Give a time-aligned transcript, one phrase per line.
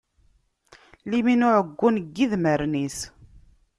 [1.09, 2.97] Limin uɛeggun deg idmaren is.